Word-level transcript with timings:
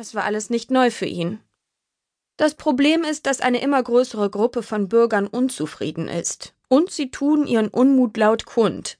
Das 0.00 0.14
war 0.14 0.24
alles 0.24 0.48
nicht 0.48 0.70
neu 0.70 0.90
für 0.90 1.04
ihn. 1.04 1.40
Das 2.38 2.54
Problem 2.54 3.04
ist, 3.04 3.26
dass 3.26 3.42
eine 3.42 3.60
immer 3.60 3.82
größere 3.82 4.30
Gruppe 4.30 4.62
von 4.62 4.88
Bürgern 4.88 5.26
unzufrieden 5.26 6.08
ist, 6.08 6.54
und 6.68 6.90
sie 6.90 7.10
tun 7.10 7.46
ihren 7.46 7.68
Unmut 7.68 8.16
laut 8.16 8.46
kund. 8.46 8.96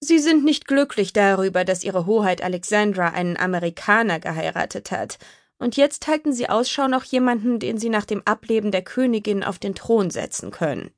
Sie 0.00 0.18
sind 0.18 0.44
nicht 0.44 0.66
glücklich 0.66 1.12
darüber, 1.12 1.64
dass 1.64 1.84
ihre 1.84 2.06
Hoheit 2.06 2.42
Alexandra 2.42 3.10
einen 3.10 3.36
Amerikaner 3.36 4.18
geheiratet 4.18 4.90
hat, 4.90 5.20
und 5.58 5.76
jetzt 5.76 6.08
halten 6.08 6.32
sie 6.32 6.48
Ausschau 6.48 6.88
nach 6.88 7.04
jemanden, 7.04 7.60
den 7.60 7.78
sie 7.78 7.88
nach 7.88 8.04
dem 8.04 8.20
Ableben 8.24 8.72
der 8.72 8.82
Königin 8.82 9.44
auf 9.44 9.60
den 9.60 9.76
Thron 9.76 10.10
setzen 10.10 10.50
können. 10.50 10.90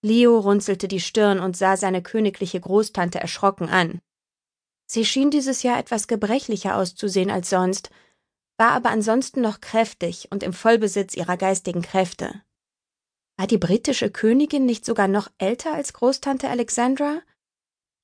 Leo 0.00 0.38
runzelte 0.38 0.88
die 0.88 1.00
Stirn 1.00 1.40
und 1.40 1.58
sah 1.58 1.76
seine 1.76 2.02
königliche 2.02 2.58
Großtante 2.58 3.20
erschrocken 3.20 3.68
an. 3.68 4.00
Sie 4.86 5.04
schien 5.04 5.30
dieses 5.30 5.62
Jahr 5.62 5.78
etwas 5.78 6.08
gebrechlicher 6.08 6.78
auszusehen 6.78 7.30
als 7.30 7.50
sonst, 7.50 7.90
war 8.64 8.72
aber 8.72 8.88
ansonsten 8.88 9.42
noch 9.42 9.60
kräftig 9.60 10.28
und 10.30 10.42
im 10.42 10.54
Vollbesitz 10.54 11.14
ihrer 11.14 11.36
geistigen 11.36 11.82
Kräfte. 11.82 12.40
War 13.36 13.46
die 13.46 13.58
britische 13.58 14.10
Königin 14.10 14.64
nicht 14.64 14.86
sogar 14.86 15.06
noch 15.06 15.30
älter 15.36 15.74
als 15.74 15.92
Großtante 15.92 16.48
Alexandra? 16.48 17.20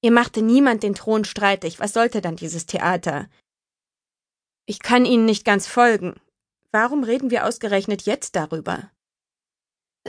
Ihr 0.03 0.13
machte 0.13 0.43
niemand 0.43 0.83
den 0.83 0.95
Thron 0.95 1.25
streitig, 1.25 1.81
was 1.81 1.95
sollte 1.95 2.21
dann 2.21 2.37
dieses 2.37 2.67
Theater? 2.67 3.31
Ich 4.67 4.81
kann 4.81 5.07
Ihnen 5.07 5.25
nicht 5.25 5.47
ganz 5.47 5.67
folgen. 5.67 6.21
Warum 6.73 7.05
reden 7.05 7.31
wir 7.31 7.47
ausgerechnet 7.47 8.03
jetzt 8.03 8.37
darüber? 8.37 8.91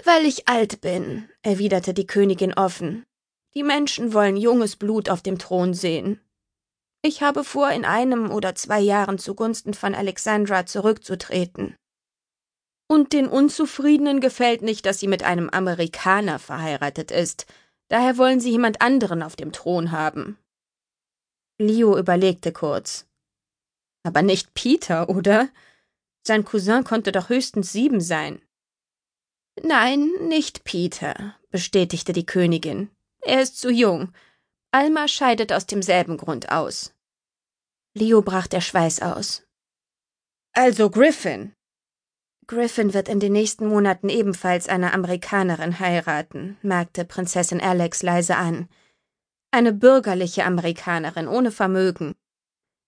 Weil 0.04 0.26
ich 0.26 0.50
alt 0.50 0.82
bin, 0.82 1.30
erwiderte 1.44 1.94
die 1.94 2.08
Königin 2.08 2.54
offen. 2.56 3.06
Die 3.54 3.64
Menschen 3.64 4.14
wollen 4.14 4.36
junges 4.36 4.76
Blut 4.76 5.08
auf 5.08 5.22
dem 5.22 5.40
Thron 5.40 5.74
sehen. 5.74 6.20
Ich 7.04 7.24
habe 7.24 7.44
vor, 7.44 7.72
in 7.72 7.84
einem 7.84 8.32
oder 8.32 8.54
zwei 8.54 8.80
Jahren 8.80 9.18
zugunsten 9.18 9.74
von 9.74 9.96
Alexandra 9.96 10.66
zurückzutreten. 10.66 11.76
Und 12.88 13.14
den 13.14 13.28
Unzufriedenen 13.28 14.20
gefällt 14.20 14.62
nicht, 14.62 14.86
dass 14.86 15.00
sie 15.00 15.08
mit 15.08 15.24
einem 15.24 15.50
Amerikaner 15.50 16.40
verheiratet 16.40 17.10
ist. 17.10 17.48
Daher 17.88 18.18
wollen 18.18 18.40
sie 18.40 18.52
jemand 18.52 18.82
anderen 18.82 19.24
auf 19.24 19.36
dem 19.36 19.52
Thron 19.52 19.92
haben. 19.92 20.38
Leo 21.58 21.98
überlegte 21.98 22.52
kurz. 22.52 23.08
Aber 24.04 24.22
nicht 24.22 24.54
Peter, 24.54 25.10
oder? 25.10 25.50
Sein 26.26 26.46
Cousin 26.46 26.84
konnte 26.84 27.12
doch 27.12 27.30
höchstens 27.30 27.72
sieben 27.72 28.02
sein. 28.02 28.42
Nein, 29.64 30.10
nicht 30.28 30.64
Peter, 30.64 31.36
bestätigte 31.50 32.14
die 32.14 32.26
Königin. 32.26 32.90
Er 33.22 33.42
ist 33.42 33.60
zu 33.60 33.72
jung. 33.72 34.14
Alma 34.74 35.10
scheidet 35.10 35.52
aus 35.52 35.66
demselben 35.66 36.16
Grund 36.16 36.50
aus. 36.50 36.94
Leo 37.94 38.22
brach 38.22 38.48
der 38.48 38.62
Schweiß 38.62 39.02
aus. 39.02 39.44
Also 40.54 40.90
Griffin. 40.90 41.54
Griffin 42.48 42.94
wird 42.94 43.10
in 43.10 43.20
den 43.20 43.34
nächsten 43.34 43.68
Monaten 43.68 44.08
ebenfalls 44.08 44.70
eine 44.70 44.94
Amerikanerin 44.94 45.80
heiraten, 45.80 46.58
merkte 46.62 47.04
Prinzessin 47.04 47.60
Alex 47.60 48.02
leise 48.02 48.38
an. 48.38 48.70
Eine 49.52 49.74
bürgerliche 49.74 50.46
Amerikanerin 50.46 51.28
ohne 51.28 51.52
Vermögen. 51.52 52.16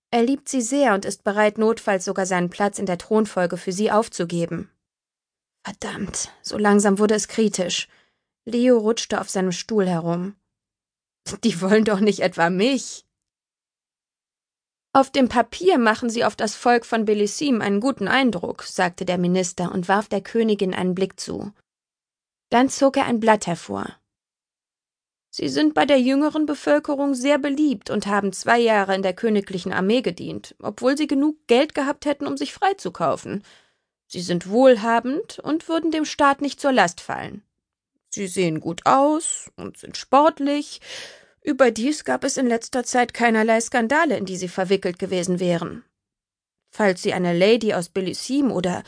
Er 0.09 0.23
liebt 0.23 0.47
sie 0.47 0.61
sehr 0.61 0.93
und 0.93 1.03
ist 1.03 1.25
bereit, 1.25 1.57
notfalls 1.57 2.05
sogar 2.05 2.25
seinen 2.25 2.49
Platz 2.49 2.79
in 2.79 2.85
der 2.85 2.97
Thronfolge 2.97 3.57
für 3.57 3.73
sie 3.73 3.91
aufzugeben. 3.91 4.69
Verdammt, 5.65 6.31
so 6.41 6.57
langsam 6.57 6.97
wurde 6.99 7.15
es 7.15 7.27
kritisch. 7.27 7.89
Leo 8.45 8.77
rutschte 8.77 9.19
auf 9.19 9.29
seinem 9.29 9.51
Stuhl 9.51 9.87
herum. 9.87 10.35
Die 11.43 11.61
wollen 11.61 11.85
doch 11.85 11.99
nicht 11.99 12.19
etwa 12.19 12.49
mich. 12.49 13.05
Auf 14.95 15.09
dem 15.09 15.27
Papier 15.27 15.79
machen 15.79 16.09
sie 16.09 16.23
auf 16.23 16.35
das 16.35 16.55
Volk 16.55 16.85
von 16.85 17.05
Belissim 17.05 17.61
einen 17.61 17.79
guten 17.79 18.07
Eindruck, 18.07 18.63
sagte 18.63 19.05
der 19.05 19.17
Minister 19.17 19.71
und 19.71 19.87
warf 19.87 20.07
der 20.07 20.21
Königin 20.21 20.73
einen 20.73 20.93
Blick 20.93 21.19
zu. 21.19 21.51
Dann 22.51 22.69
zog 22.69 22.97
er 22.97 23.05
ein 23.05 23.19
Blatt 23.19 23.47
hervor. 23.47 23.97
Sie 25.31 25.49
sind 25.49 25.73
bei 25.73 25.87
der 25.87 25.99
jüngeren 25.99 26.45
Bevölkerung 26.45 27.15
sehr 27.15 27.39
beliebt 27.39 27.89
und 27.89 28.05
haben 28.05 28.33
zwei 28.33 28.59
Jahre 28.59 28.93
in 28.93 29.01
der 29.01 29.15
königlichen 29.15 29.73
Armee 29.73 30.03
gedient, 30.03 30.55
obwohl 30.61 30.95
sie 30.95 31.07
genug 31.07 31.47
Geld 31.47 31.73
gehabt 31.73 32.05
hätten, 32.05 32.27
um 32.27 32.37
sich 32.37 32.53
freizukaufen. 32.53 33.43
Sie 34.05 34.21
sind 34.21 34.47
wohlhabend 34.47 35.39
und 35.39 35.67
würden 35.67 35.89
dem 35.89 36.05
Staat 36.05 36.41
nicht 36.41 36.61
zur 36.61 36.71
Last 36.71 37.01
fallen. 37.01 37.41
Sie 38.13 38.27
sehen 38.27 38.59
gut 38.59 38.85
aus 38.85 39.49
und 39.55 39.77
sind 39.77 39.97
sportlich. 39.97 40.81
Überdies 41.41 42.05
gab 42.05 42.23
es 42.23 42.37
in 42.37 42.45
letzter 42.45 42.83
Zeit 42.83 43.15
keinerlei 43.15 43.59
Skandale, 43.59 44.15
in 44.17 44.25
die 44.25 44.37
sie 44.37 44.49
verwickelt 44.49 44.99
gewesen 44.99 45.39
wären. 45.39 45.83
Falls 46.69 47.01
sie 47.01 47.11
eine 47.13 47.35
Lady 47.35 47.73
aus 47.73 47.89
Belissim 47.89 48.51
oder 48.51 48.83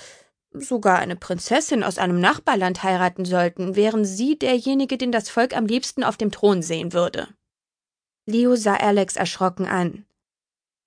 sogar 0.51 0.99
eine 0.99 1.15
Prinzessin 1.15 1.83
aus 1.83 1.97
einem 1.97 2.19
Nachbarland 2.19 2.83
heiraten 2.83 3.25
sollten, 3.25 3.75
wären 3.75 4.05
Sie 4.05 4.37
derjenige, 4.37 4.95
den 4.95 5.11
das 5.11 5.27
Volk 5.29 5.57
am 5.57 5.65
liebsten 5.65 6.03
auf 6.03 6.17
dem 6.17 6.31
Thron 6.31 6.61
sehen 6.61 6.93
würde. 6.93 7.27
Leo 8.27 8.55
sah 8.55 8.75
Alex 8.75 9.15
erschrocken 9.15 9.65
an. 9.65 10.05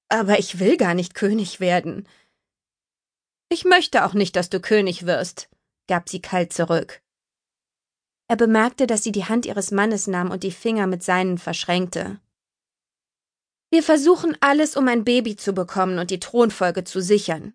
Aber 0.09 0.39
ich 0.39 0.61
will 0.61 0.77
gar 0.77 0.95
nicht 0.95 1.15
König 1.15 1.59
werden. 1.59 2.07
Ich 3.49 3.65
möchte 3.65 4.05
auch 4.05 4.15
nicht, 4.15 4.37
dass 4.37 4.49
du 4.49 4.61
König 4.61 5.07
wirst, 5.07 5.51
gab 5.89 6.09
sie 6.09 6.23
kalt 6.23 6.53
zurück. 6.53 7.03
Er 8.29 8.37
bemerkte, 8.37 8.87
dass 8.87 9.03
sie 9.03 9.13
die 9.13 9.25
Hand 9.25 9.47
ihres 9.47 9.71
Mannes 9.71 10.07
nahm 10.07 10.31
und 10.31 10.43
die 10.43 10.53
Finger 10.53 10.87
mit 10.87 11.03
seinen 11.03 11.39
verschränkte. 11.39 12.21
Wir 13.71 13.83
versuchen 13.83 14.37
alles, 14.41 14.77
um 14.77 14.87
ein 14.87 15.05
Baby 15.05 15.37
zu 15.37 15.53
bekommen 15.55 15.99
und 15.99 16.11
die 16.11 16.21
Thronfolge 16.21 16.85
zu 16.85 17.01
sichern. 17.01 17.55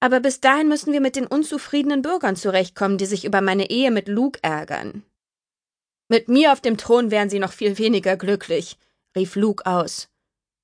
Aber 0.00 0.20
bis 0.20 0.40
dahin 0.40 0.68
müssen 0.68 0.92
wir 0.92 1.00
mit 1.00 1.16
den 1.16 1.26
unzufriedenen 1.26 2.02
Bürgern 2.02 2.36
zurechtkommen, 2.36 2.98
die 2.98 3.06
sich 3.06 3.24
über 3.24 3.40
meine 3.40 3.70
Ehe 3.70 3.90
mit 3.90 4.08
Luke 4.08 4.38
ärgern. 4.42 5.02
Mit 6.08 6.28
mir 6.28 6.52
auf 6.52 6.60
dem 6.60 6.76
Thron 6.76 7.10
wären 7.10 7.30
sie 7.30 7.38
noch 7.38 7.52
viel 7.52 7.78
weniger 7.78 8.16
glücklich, 8.16 8.78
rief 9.16 9.36
Luke 9.36 9.64
aus. 9.64 10.08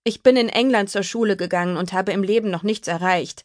Ich 0.05 0.23
bin 0.23 0.37
in 0.37 0.49
England 0.49 0.91
zur 0.91 1.03
Schule 1.03 1.37
gegangen 1.37 1.77
und 1.77 1.93
habe 1.93 2.13
im 2.13 2.23
Leben 2.23 2.51
noch 2.51 2.63
nichts 2.63 2.89
erreicht. 2.89 3.45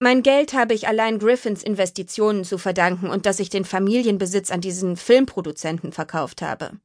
Mein 0.00 0.22
Geld 0.22 0.52
habe 0.52 0.74
ich 0.74 0.86
allein 0.86 1.18
Griffins 1.18 1.62
Investitionen 1.64 2.44
zu 2.44 2.56
verdanken 2.56 3.10
und 3.10 3.26
dass 3.26 3.40
ich 3.40 3.50
den 3.50 3.64
Familienbesitz 3.64 4.50
an 4.52 4.60
diesen 4.60 4.96
Filmproduzenten 4.96 5.92
verkauft 5.92 6.40
habe. 6.40 6.78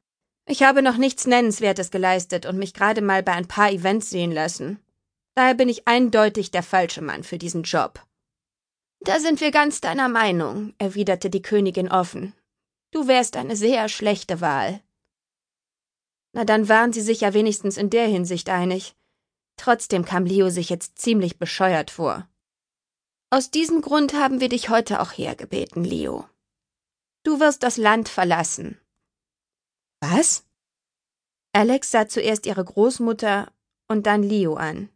Ich 0.47 0.63
habe 0.63 0.81
noch 0.81 0.97
nichts 0.97 1.28
Nennenswertes 1.28 1.91
geleistet 1.91 2.46
und 2.46 2.57
mich 2.57 2.73
gerade 2.73 3.02
mal 3.02 3.22
bei 3.22 3.34
ein 3.34 3.47
paar 3.47 3.72
Events 3.72 4.09
sehen 4.09 4.31
lassen. 4.31 4.79
Daher 5.35 5.53
bin 5.53 5.69
ich 5.69 5.88
eindeutig 5.88 6.52
der 6.52 6.63
falsche 6.63 7.02
Mann 7.02 7.23
für 7.23 7.38
diesen 7.38 7.63
Job. 7.63 8.03
Da 9.00 9.19
sind 9.19 9.41
wir 9.41 9.52
ganz 9.52 9.79
deiner 9.79 10.09
Meinung, 10.09 10.73
erwiderte 10.79 11.29
die 11.29 11.41
Königin 11.41 11.91
offen. 11.91 12.34
Du 12.91 13.07
wärst 13.07 13.38
eine 13.38 13.56
sehr 13.56 13.90
schlechte 13.90 14.41
Wahl. 14.41 14.81
Na, 16.34 16.46
dann 16.46 16.68
waren 16.68 16.94
sie 16.94 17.02
sich 17.02 17.22
ja 17.22 17.34
wenigstens 17.34 17.78
in 17.78 17.90
der 17.90 18.07
Hinsicht 18.07 18.50
einig. 18.50 18.96
Trotzdem 19.57 20.03
kam 20.03 20.25
Leo 20.25 20.50
sich 20.50 20.69
jetzt 20.69 20.97
ziemlich 20.97 21.38
bescheuert 21.38 21.91
vor. 21.91 22.28
Aus 23.33 23.49
diesem 23.49 23.81
Grund 23.81 24.13
haben 24.13 24.41
wir 24.41 24.47
dich 24.47 24.69
heute 24.69 25.01
auch 25.01 25.11
hergebeten, 25.11 25.83
Leo. 25.83 26.29
Du 27.23 27.39
wirst 27.39 27.63
das 27.63 27.77
Land 27.77 28.07
verlassen. 28.07 28.79
Was? 30.01 30.45
Alex 31.51 31.89
sah 31.89 32.07
zuerst 32.07 32.45
ihre 32.45 32.63
Großmutter 32.63 33.51
und 33.88 34.05
dann 34.05 34.22
Leo 34.22 34.53
an. 34.53 34.89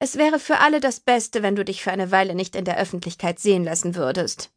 Es 0.00 0.16
wäre 0.16 0.40
für 0.40 0.58
alle 0.58 0.80
das 0.80 0.98
Beste, 0.98 1.44
wenn 1.44 1.54
du 1.54 1.64
dich 1.64 1.80
für 1.80 1.92
eine 1.92 2.10
Weile 2.10 2.34
nicht 2.34 2.56
in 2.56 2.64
der 2.64 2.76
Öffentlichkeit 2.76 3.38
sehen 3.38 3.62
lassen 3.62 3.94
würdest. 3.94 4.50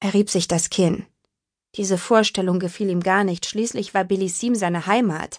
Er 0.00 0.12
rieb 0.12 0.28
sich 0.28 0.48
das 0.48 0.70
Kinn. 0.70 1.06
Diese 1.76 1.98
Vorstellung 1.98 2.58
gefiel 2.58 2.90
ihm 2.90 3.00
gar 3.00 3.22
nicht, 3.22 3.46
schließlich 3.46 3.94
war 3.94 4.02
Belissim 4.02 4.56
seine 4.56 4.86
Heimat, 4.86 5.38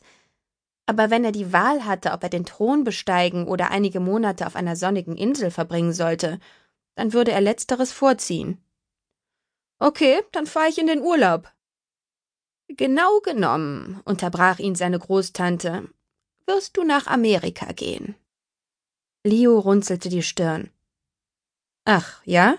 aber 0.92 1.10
wenn 1.10 1.24
er 1.24 1.32
die 1.32 1.54
Wahl 1.54 1.86
hatte, 1.86 2.12
ob 2.12 2.22
er 2.22 2.28
den 2.28 2.44
Thron 2.46 2.84
besteigen 2.84 3.48
oder 3.48 3.72
einige 3.72 4.02
Monate 4.02 4.46
auf 4.46 4.58
einer 4.58 4.76
sonnigen 4.76 5.16
Insel 5.16 5.50
verbringen 5.50 5.94
sollte, 5.94 6.38
dann 6.96 7.14
würde 7.14 7.32
er 7.32 7.40
letzteres 7.40 7.94
vorziehen. 7.94 8.62
Okay, 9.80 10.22
dann 10.34 10.48
fahre 10.48 10.68
ich 10.68 10.78
in 10.78 10.88
den 10.88 11.00
Urlaub. 11.00 11.50
Genau 12.68 13.22
genommen, 13.22 14.02
unterbrach 14.04 14.60
ihn 14.60 14.76
seine 14.76 15.00
Großtante, 15.00 15.88
wirst 16.46 16.76
du 16.76 16.84
nach 16.84 17.08
Amerika 17.08 17.72
gehen. 17.72 18.16
Leo 19.24 19.60
runzelte 19.60 20.10
die 20.10 20.24
Stirn. 20.24 20.72
Ach, 21.86 22.22
ja? 22.26 22.58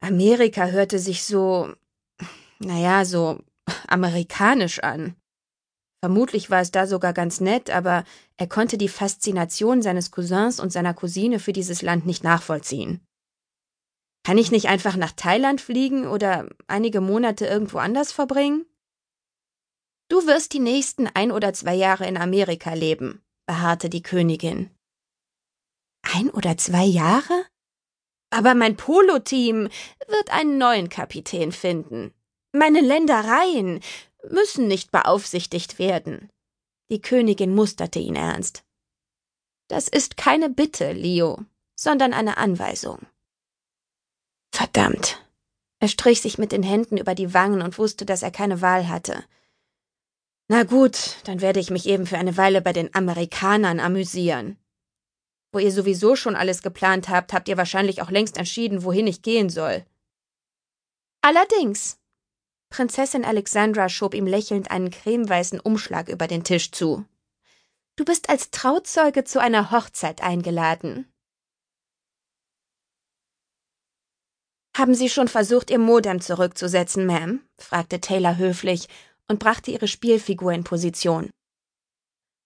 Amerika 0.00 0.68
hörte 0.68 0.98
sich 0.98 1.24
so, 1.24 1.70
naja, 2.60 3.04
so 3.04 3.40
amerikanisch 3.88 4.78
an. 4.78 5.16
Vermutlich 6.06 6.50
war 6.50 6.60
es 6.60 6.70
da 6.70 6.86
sogar 6.86 7.12
ganz 7.12 7.40
nett, 7.40 7.68
aber 7.68 8.04
er 8.36 8.46
konnte 8.46 8.78
die 8.78 8.86
Faszination 8.86 9.82
seines 9.82 10.12
Cousins 10.12 10.60
und 10.60 10.70
seiner 10.70 10.94
Cousine 10.94 11.40
für 11.40 11.52
dieses 11.52 11.82
Land 11.82 12.06
nicht 12.06 12.22
nachvollziehen. 12.22 13.04
Kann 14.24 14.38
ich 14.38 14.52
nicht 14.52 14.68
einfach 14.68 14.94
nach 14.94 15.10
Thailand 15.10 15.60
fliegen 15.60 16.06
oder 16.06 16.48
einige 16.68 17.00
Monate 17.00 17.46
irgendwo 17.46 17.78
anders 17.78 18.12
verbringen? 18.12 18.66
Du 20.08 20.24
wirst 20.28 20.52
die 20.52 20.60
nächsten 20.60 21.08
ein 21.08 21.32
oder 21.32 21.52
zwei 21.52 21.74
Jahre 21.74 22.06
in 22.06 22.16
Amerika 22.16 22.72
leben, 22.74 23.20
beharrte 23.48 23.90
die 23.90 24.02
Königin. 24.04 24.70
Ein 26.02 26.30
oder 26.30 26.56
zwei 26.56 26.84
Jahre? 26.84 27.46
Aber 28.30 28.54
mein 28.54 28.76
Polo-Team 28.76 29.68
wird 30.06 30.30
einen 30.30 30.56
neuen 30.56 30.88
Kapitän 30.88 31.50
finden. 31.50 32.14
Meine 32.52 32.80
Ländereien 32.80 33.80
müssen 34.30 34.68
nicht 34.68 34.90
beaufsichtigt 34.90 35.78
werden. 35.78 36.30
Die 36.90 37.00
Königin 37.00 37.54
musterte 37.54 37.98
ihn 37.98 38.16
ernst. 38.16 38.64
Das 39.68 39.88
ist 39.88 40.16
keine 40.16 40.48
Bitte, 40.48 40.92
Leo, 40.92 41.44
sondern 41.74 42.12
eine 42.12 42.36
Anweisung. 42.36 43.06
Verdammt. 44.52 45.22
Er 45.80 45.88
strich 45.88 46.22
sich 46.22 46.38
mit 46.38 46.52
den 46.52 46.62
Händen 46.62 46.96
über 46.96 47.14
die 47.14 47.34
Wangen 47.34 47.62
und 47.62 47.78
wusste, 47.78 48.06
dass 48.06 48.22
er 48.22 48.30
keine 48.30 48.62
Wahl 48.62 48.88
hatte. 48.88 49.24
Na 50.48 50.62
gut, 50.62 51.16
dann 51.24 51.40
werde 51.40 51.58
ich 51.58 51.70
mich 51.70 51.86
eben 51.86 52.06
für 52.06 52.18
eine 52.18 52.36
Weile 52.36 52.62
bei 52.62 52.72
den 52.72 52.94
Amerikanern 52.94 53.80
amüsieren. 53.80 54.56
Wo 55.52 55.58
ihr 55.58 55.72
sowieso 55.72 56.16
schon 56.16 56.36
alles 56.36 56.62
geplant 56.62 57.08
habt, 57.08 57.32
habt 57.32 57.48
ihr 57.48 57.56
wahrscheinlich 57.56 58.00
auch 58.00 58.10
längst 58.10 58.36
entschieden, 58.36 58.84
wohin 58.84 59.06
ich 59.06 59.22
gehen 59.22 59.50
soll. 59.50 59.84
Allerdings. 61.20 61.98
Prinzessin 62.70 63.24
Alexandra 63.24 63.88
schob 63.88 64.14
ihm 64.14 64.26
lächelnd 64.26 64.70
einen 64.70 64.90
cremeweißen 64.90 65.60
Umschlag 65.60 66.08
über 66.08 66.26
den 66.26 66.44
Tisch 66.44 66.72
zu. 66.72 67.04
Du 67.96 68.04
bist 68.04 68.28
als 68.28 68.50
Trauzeuge 68.50 69.24
zu 69.24 69.40
einer 69.40 69.70
Hochzeit 69.70 70.22
eingeladen. 70.22 71.10
Haben 74.76 74.94
Sie 74.94 75.08
schon 75.08 75.28
versucht, 75.28 75.70
Ihr 75.70 75.78
Modem 75.78 76.20
zurückzusetzen, 76.20 77.06
Ma'am? 77.06 77.38
fragte 77.58 77.98
Taylor 77.98 78.36
höflich 78.36 78.88
und 79.26 79.38
brachte 79.38 79.70
ihre 79.70 79.88
Spielfigur 79.88 80.52
in 80.52 80.64
Position. 80.64 81.30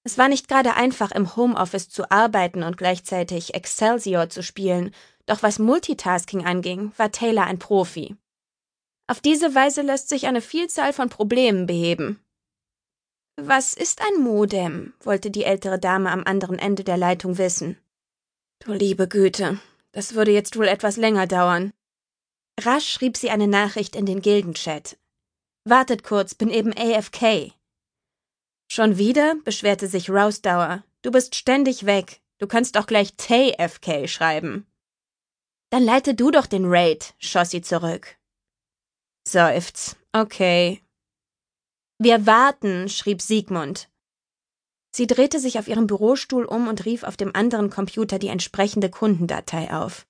Es 0.04 0.16
war 0.16 0.28
nicht 0.28 0.46
gerade 0.46 0.74
einfach, 0.74 1.10
im 1.10 1.34
Homeoffice 1.34 1.88
zu 1.88 2.10
arbeiten 2.10 2.62
und 2.62 2.76
gleichzeitig 2.78 3.54
Excelsior 3.54 4.30
zu 4.30 4.42
spielen, 4.42 4.94
doch 5.26 5.42
was 5.42 5.58
Multitasking 5.58 6.46
anging, 6.46 6.92
war 6.96 7.10
Taylor 7.10 7.44
ein 7.44 7.58
Profi. 7.58 8.16
Auf 9.10 9.20
diese 9.20 9.56
Weise 9.56 9.82
lässt 9.82 10.08
sich 10.08 10.28
eine 10.28 10.40
Vielzahl 10.40 10.92
von 10.92 11.08
Problemen 11.08 11.66
beheben. 11.66 12.24
Was 13.34 13.74
ist 13.74 14.00
ein 14.00 14.22
Modem? 14.22 14.94
wollte 15.00 15.32
die 15.32 15.42
ältere 15.42 15.80
Dame 15.80 16.12
am 16.12 16.22
anderen 16.22 16.60
Ende 16.60 16.84
der 16.84 16.96
Leitung 16.96 17.36
wissen. 17.36 17.76
Du 18.60 18.72
liebe 18.72 19.08
Güte, 19.08 19.58
das 19.90 20.14
würde 20.14 20.30
jetzt 20.30 20.56
wohl 20.56 20.68
etwas 20.68 20.96
länger 20.96 21.26
dauern. 21.26 21.72
Rasch 22.60 22.88
schrieb 22.88 23.16
sie 23.16 23.30
eine 23.30 23.48
Nachricht 23.48 23.96
in 23.96 24.06
den 24.06 24.22
Gildenchat. 24.22 24.96
Wartet 25.64 26.04
kurz, 26.04 26.36
bin 26.36 26.48
eben 26.48 26.72
AFK. 26.72 27.52
Schon 28.70 28.96
wieder? 28.96 29.34
beschwerte 29.42 29.88
sich 29.88 30.08
Rousdauer. 30.08 30.84
Du 31.02 31.10
bist 31.10 31.34
ständig 31.34 31.84
weg. 31.84 32.20
Du 32.38 32.46
kannst 32.46 32.76
doch 32.76 32.86
gleich 32.86 33.16
TFK 33.16 34.06
schreiben. 34.06 34.68
Dann 35.70 35.82
leite 35.82 36.14
du 36.14 36.30
doch 36.30 36.46
den 36.46 36.66
Raid, 36.66 37.14
schoss 37.18 37.50
sie 37.50 37.60
zurück. 37.62 38.19
Seufz. 39.30 39.96
Okay. 40.12 40.82
Wir 41.98 42.26
warten, 42.26 42.88
schrieb 42.88 43.22
Siegmund. 43.22 43.88
Sie 44.92 45.06
drehte 45.06 45.38
sich 45.38 45.58
auf 45.58 45.68
ihrem 45.68 45.86
Bürostuhl 45.86 46.44
um 46.44 46.66
und 46.66 46.84
rief 46.84 47.04
auf 47.04 47.16
dem 47.16 47.34
anderen 47.34 47.70
Computer 47.70 48.18
die 48.18 48.28
entsprechende 48.28 48.90
Kundendatei 48.90 49.72
auf. 49.72 50.06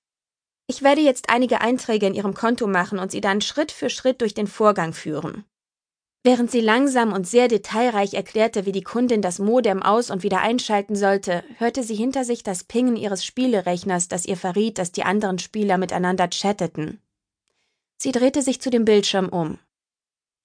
Ich 0.67 0.81
werde 0.81 1.01
jetzt 1.01 1.29
einige 1.29 1.61
Einträge 1.61 2.07
in 2.07 2.13
Ihrem 2.13 2.33
Konto 2.33 2.65
machen 2.65 2.97
und 2.97 3.11
Sie 3.11 3.21
dann 3.21 3.41
Schritt 3.41 3.71
für 3.71 3.89
Schritt 3.89 4.21
durch 4.21 4.33
den 4.33 4.47
Vorgang 4.47 4.93
führen. 4.93 5.45
Während 6.23 6.51
sie 6.51 6.61
langsam 6.61 7.13
und 7.13 7.27
sehr 7.27 7.47
detailreich 7.47 8.13
erklärte, 8.13 8.67
wie 8.67 8.71
die 8.71 8.83
Kundin 8.83 9.23
das 9.23 9.39
Modem 9.39 9.81
aus 9.81 10.11
und 10.11 10.21
wieder 10.21 10.39
einschalten 10.39 10.95
sollte, 10.95 11.43
hörte 11.57 11.83
sie 11.83 11.95
hinter 11.95 12.25
sich 12.25 12.43
das 12.43 12.63
Pingen 12.63 12.95
ihres 12.95 13.25
Spielerechners, 13.25 14.07
das 14.07 14.25
ihr 14.25 14.37
verriet, 14.37 14.77
dass 14.77 14.91
die 14.91 15.03
anderen 15.03 15.39
Spieler 15.39 15.79
miteinander 15.79 16.29
chatteten. 16.29 17.01
Sie 18.03 18.11
drehte 18.11 18.41
sich 18.41 18.59
zu 18.59 18.71
dem 18.71 18.83
Bildschirm 18.83 19.29
um. 19.29 19.59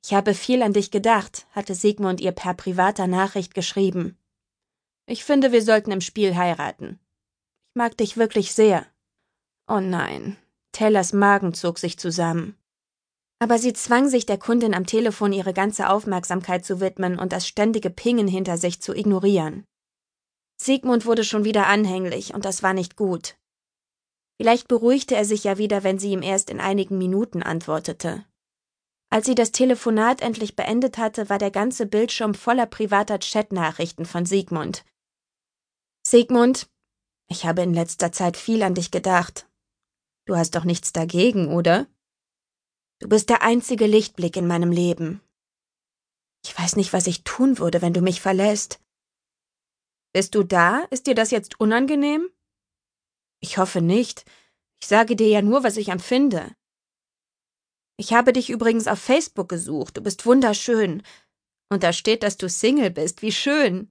Ich 0.04 0.12
habe 0.12 0.34
viel 0.34 0.62
an 0.62 0.74
dich 0.74 0.90
gedacht, 0.90 1.46
hatte 1.52 1.74
Sigmund 1.74 2.20
ihr 2.20 2.32
per 2.32 2.52
privater 2.52 3.06
Nachricht 3.06 3.54
geschrieben. 3.54 4.18
Ich 5.06 5.24
finde, 5.24 5.52
wir 5.52 5.62
sollten 5.62 5.90
im 5.90 6.02
Spiel 6.02 6.36
heiraten. 6.36 7.00
Ich 7.70 7.76
mag 7.76 7.96
dich 7.96 8.18
wirklich 8.18 8.52
sehr. 8.52 8.84
Oh 9.68 9.80
nein. 9.80 10.36
Taylors 10.72 11.14
Magen 11.14 11.54
zog 11.54 11.78
sich 11.78 11.98
zusammen. 11.98 12.58
Aber 13.38 13.58
sie 13.58 13.72
zwang 13.72 14.10
sich 14.10 14.26
der 14.26 14.36
Kundin 14.36 14.74
am 14.74 14.84
Telefon 14.84 15.32
ihre 15.32 15.54
ganze 15.54 15.88
Aufmerksamkeit 15.88 16.62
zu 16.62 16.82
widmen 16.82 17.18
und 17.18 17.32
das 17.32 17.48
ständige 17.48 17.88
Pingen 17.88 18.28
hinter 18.28 18.58
sich 18.58 18.82
zu 18.82 18.94
ignorieren. 18.94 19.64
Sigmund 20.60 21.06
wurde 21.06 21.24
schon 21.24 21.44
wieder 21.46 21.68
anhänglich, 21.68 22.34
und 22.34 22.44
das 22.44 22.62
war 22.62 22.74
nicht 22.74 22.96
gut. 22.96 23.38
Vielleicht 24.36 24.68
beruhigte 24.68 25.16
er 25.16 25.24
sich 25.24 25.44
ja 25.44 25.58
wieder, 25.58 25.82
wenn 25.82 25.98
sie 25.98 26.12
ihm 26.12 26.22
erst 26.22 26.50
in 26.50 26.60
einigen 26.60 26.98
Minuten 26.98 27.42
antwortete. 27.42 28.24
Als 29.08 29.26
sie 29.26 29.34
das 29.34 29.52
Telefonat 29.52 30.20
endlich 30.20 30.56
beendet 30.56 30.98
hatte, 30.98 31.30
war 31.30 31.38
der 31.38 31.50
ganze 31.50 31.86
Bildschirm 31.86 32.34
voller 32.34 32.66
privater 32.66 33.18
Chatnachrichten 33.18 34.04
von 34.04 34.26
Sigmund. 34.26 34.84
Sigmund, 36.06 36.68
ich 37.28 37.46
habe 37.46 37.62
in 37.62 37.72
letzter 37.72 38.12
Zeit 38.12 38.36
viel 38.36 38.62
an 38.62 38.74
dich 38.74 38.90
gedacht. 38.90 39.48
Du 40.26 40.36
hast 40.36 40.54
doch 40.54 40.64
nichts 40.64 40.92
dagegen, 40.92 41.48
oder? 41.54 41.86
Du 43.00 43.08
bist 43.08 43.28
der 43.28 43.42
einzige 43.42 43.86
Lichtblick 43.86 44.36
in 44.36 44.46
meinem 44.46 44.72
Leben. 44.72 45.20
Ich 46.44 46.58
weiß 46.58 46.76
nicht, 46.76 46.92
was 46.92 47.06
ich 47.06 47.24
tun 47.24 47.58
würde, 47.58 47.82
wenn 47.82 47.92
du 47.92 48.00
mich 48.00 48.20
verlässt. 48.20 48.80
Bist 50.12 50.34
du 50.34 50.42
da? 50.42 50.86
Ist 50.90 51.06
dir 51.06 51.14
das 51.14 51.30
jetzt 51.30 51.60
unangenehm? 51.60 52.30
Ich 53.40 53.58
hoffe 53.58 53.80
nicht. 53.80 54.24
Ich 54.80 54.86
sage 54.86 55.16
dir 55.16 55.28
ja 55.28 55.42
nur, 55.42 55.64
was 55.64 55.76
ich 55.76 55.88
empfinde. 55.88 56.54
Ich 57.96 58.12
habe 58.12 58.32
dich 58.32 58.50
übrigens 58.50 58.88
auf 58.88 58.98
Facebook 58.98 59.48
gesucht. 59.48 59.96
Du 59.96 60.02
bist 60.02 60.26
wunderschön. 60.26 61.02
Und 61.70 61.82
da 61.82 61.92
steht, 61.92 62.22
dass 62.22 62.36
du 62.36 62.48
Single 62.48 62.90
bist. 62.90 63.22
Wie 63.22 63.32
schön. 63.32 63.90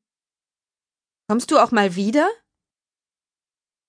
Kommst 1.27 1.51
du 1.51 1.57
auch 1.57 1.71
mal 1.71 1.95
wieder? 1.95 2.29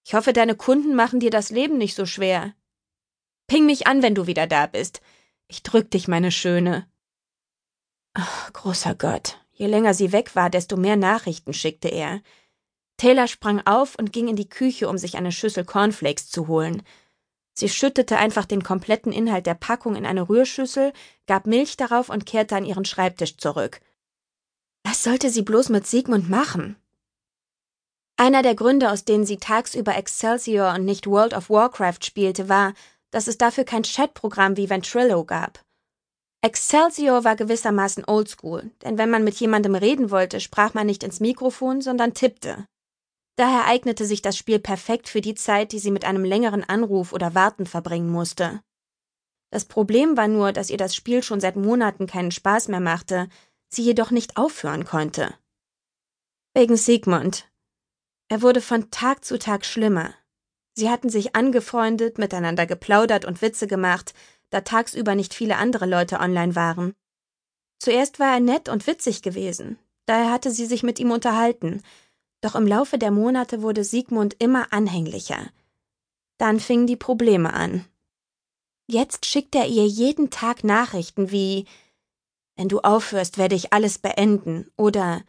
Ich 0.07 0.15
hoffe, 0.15 0.33
deine 0.33 0.57
Kunden 0.57 0.95
machen 0.95 1.21
dir 1.21 1.31
das 1.31 1.51
Leben 1.51 1.79
nicht 1.79 1.95
so 1.95 2.07
schwer. 2.07 2.55
Ping 3.47 3.67
mich 3.67 3.87
an, 3.87 4.03
wenn 4.03 4.15
du 4.15 4.27
wieder 4.27 4.47
da 4.47 4.67
bist. 4.67 5.01
Ich 5.49 5.63
drück 5.63 5.91
dich, 5.91 6.09
meine 6.09 6.33
Schöne. 6.33 6.89
Ach, 8.15 8.53
großer 8.53 8.95
Gott. 8.95 9.39
Je 9.53 9.67
länger 9.67 9.95
sie 9.95 10.13
weg 10.13 10.35
war, 10.35 10.51
desto 10.51 10.77
mehr 10.77 10.97
Nachrichten 10.97 11.53
schickte 11.53 11.89
er. 11.89 12.23
Taylor 12.97 13.29
sprang 13.29 13.61
auf 13.67 13.97
und 13.99 14.13
ging 14.13 14.29
in 14.29 14.37
die 14.37 14.49
Küche, 14.49 14.89
um 14.89 14.99
sich 14.99 15.17
eine 15.17 15.33
Schüssel 15.33 15.65
Cornflakes 15.65 16.31
zu 16.31 16.49
holen. 16.49 16.83
Sie 17.55 17.69
schüttete 17.69 18.19
einfach 18.19 18.45
den 18.45 18.63
kompletten 18.63 19.13
Inhalt 19.13 19.47
der 19.47 19.55
Packung 19.55 19.97
in 19.97 20.07
eine 20.07 20.29
Rührschüssel, 20.29 20.93
gab 21.27 21.47
Milch 21.47 21.77
darauf 21.77 22.09
und 22.09 22.27
kehrte 22.27 22.57
an 22.57 22.65
ihren 22.65 22.85
Schreibtisch 22.85 23.37
zurück. 23.37 23.81
Was 24.85 25.03
sollte 25.03 25.31
sie 25.31 25.43
bloß 25.43 25.71
mit 25.71 25.87
Sigmund 25.87 26.29
machen? 26.31 26.77
Einer 28.19 28.43
der 28.43 28.55
Gründe, 28.55 28.91
aus 28.91 29.05
denen 29.05 29.27
sie 29.27 29.37
tagsüber 29.37 29.95
Excelsior 29.95 30.75
und 30.75 30.85
nicht 30.85 31.07
World 31.07 31.35
of 31.35 31.51
Warcraft 31.51 31.99
spielte, 32.03 32.49
war, 32.49 32.73
dass 33.11 33.27
es 33.27 33.37
dafür 33.37 33.65
kein 33.65 33.83
Chatprogramm 33.83 34.57
wie 34.57 34.71
Ventrilo 34.71 35.25
gab. 35.25 35.65
Excelsior 36.43 37.25
war 37.25 37.37
gewissermaßen 37.37 38.05
oldschool, 38.07 38.71
denn 38.83 38.99
wenn 38.99 39.11
man 39.11 39.25
mit 39.25 39.35
jemandem 39.37 39.75
reden 39.75 40.11
wollte, 40.11 40.41
sprach 40.41 40.75
man 40.75 40.87
nicht 40.87 41.03
ins 41.03 41.21
Mikrofon, 41.21 41.81
sondern 41.81 42.15
tippte. 42.15 42.67
Daher 43.37 43.67
eignete 43.67 44.07
sich 44.07 44.23
das 44.23 44.37
Spiel 44.37 44.59
perfekt 44.59 45.09
für 45.09 45.21
die 45.21 45.35
Zeit, 45.35 45.73
die 45.73 45.79
sie 45.79 45.91
mit 45.91 46.05
einem 46.05 46.25
längeren 46.25 46.65
Anruf 46.65 47.13
oder 47.13 47.35
Warten 47.35 47.67
verbringen 47.67 48.11
musste. 48.11 48.63
Das 49.51 49.67
Problem 49.67 50.17
war 50.17 50.27
nur, 50.27 50.53
dass 50.53 50.71
ihr 50.71 50.79
das 50.79 50.95
Spiel 50.95 51.23
schon 51.23 51.41
seit 51.41 51.57
Monaten 51.57 52.07
keinen 52.07 52.31
Spaß 52.31 52.69
mehr 52.69 52.81
machte, 52.81 53.29
sie 53.69 53.83
jedoch 53.83 54.11
nicht 54.11 54.37
aufhören 54.37 54.85
konnte. 54.85 55.35
Wegen 56.55 56.77
Sigmund. 56.77 57.51
Er 58.29 58.43
wurde 58.43 58.61
von 58.61 58.91
Tag 58.91 59.25
zu 59.25 59.39
Tag 59.39 59.65
schlimmer. 59.67 60.15
Sie 60.75 60.91
hatten 60.91 61.11
sich 61.11 61.37
angefreundet, 61.37 62.19
miteinander 62.19 62.67
geplaudert 62.67 63.25
und 63.25 63.41
Witze 63.41 63.67
gemacht, 63.67 64.15
da 64.51 64.63
tagsüber 64.63 65.15
nicht 65.15 65.35
viele 65.35 65.57
andere 65.57 65.87
Leute 65.87 66.21
online 66.21 66.57
waren. 66.57 66.95
Zuerst 67.79 68.19
war 68.19 68.35
er 68.35 68.41
nett 68.41 68.69
und 68.69 68.87
witzig 68.87 69.23
gewesen, 69.23 69.79
daher 70.07 70.31
hatte 70.31 70.51
sie 70.51 70.67
sich 70.67 70.83
mit 70.83 70.99
ihm 70.99 71.11
unterhalten, 71.11 71.83
doch 72.47 72.55
im 72.55 72.67
Laufe 72.67 72.99
der 72.99 73.11
Monate 73.11 73.63
wurde 73.63 73.85
Siegmund 73.85 74.37
immer 74.39 74.73
anhänglicher. 74.73 75.51
Dann 76.39 76.61
fingen 76.61 76.87
die 76.87 76.97
Probleme 76.97 77.53
an. 77.53 77.85
Jetzt 78.87 79.27
schickt 79.27 79.55
er 79.55 79.67
ihr 79.67 79.87
jeden 79.87 80.31
Tag 80.31 80.65
Nachrichten 80.65 81.31
wie 81.31 81.67
Wenn 82.55 82.69
du 82.69 82.81
aufhörst, 82.81 83.37
werde 83.37 83.55
ich 83.55 83.73
alles 83.73 83.99
beenden 83.99 84.71
oder 84.77 85.23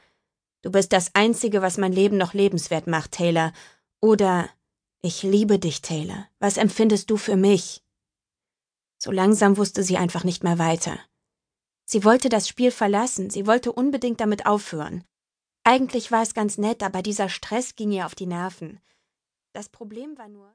Du 0.64 0.72
bist 0.72 0.92
das 0.92 1.14
Einzige, 1.14 1.62
was 1.62 1.78
mein 1.78 1.94
Leben 1.94 2.18
noch 2.18 2.34
lebenswert 2.34 2.88
macht, 2.88 3.12
Taylor 3.14 3.54
oder 4.02 4.50
Ich 5.02 5.24
liebe 5.24 5.60
dich, 5.60 5.82
Taylor. 5.82 6.28
Was 6.40 6.58
empfindest 6.58 7.10
du 7.10 7.18
für 7.18 7.36
mich? 7.36 7.84
So 8.98 9.12
langsam 9.12 9.58
wusste 9.58 9.84
sie 9.84 9.98
einfach 9.98 10.24
nicht 10.24 10.44
mehr 10.44 10.60
weiter. 10.60 11.00
Sie 11.86 12.04
wollte 12.04 12.30
das 12.30 12.48
Spiel 12.48 12.72
verlassen, 12.72 13.30
sie 13.30 13.48
wollte 13.48 13.72
unbedingt 13.72 14.20
damit 14.20 14.46
aufhören. 14.46 15.04
Eigentlich 15.70 16.14
war 16.14 16.22
es 16.22 16.34
ganz 16.34 16.58
nett, 16.58 16.82
aber 16.82 17.02
dieser 17.02 17.28
Stress 17.28 17.76
ging 17.76 17.92
ihr 17.92 18.06
auf 18.06 18.16
die 18.16 18.26
Nerven. 18.26 18.80
Das 19.52 19.68
Problem 19.68 20.18
war 20.18 20.30
nur, 20.30 20.46